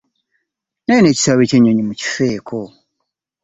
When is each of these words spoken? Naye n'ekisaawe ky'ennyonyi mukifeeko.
Naye 0.85 1.01
n'ekisaawe 1.01 1.49
ky'ennyonyi 1.49 1.83
mukifeeko. 1.89 2.59